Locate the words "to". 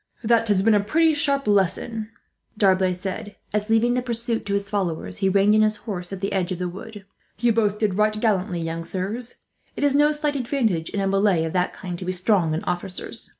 4.47-4.55, 11.99-12.05